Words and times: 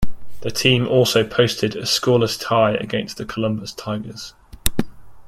The 0.39 0.49
team 0.49 0.87
also 0.87 1.23
posted 1.23 1.75
a 1.75 1.83
scoreless 1.83 2.35
tie 2.41 2.71
against 2.73 3.17
the 3.17 3.25
Columbus 3.27 3.71
Tigers. 3.71 4.33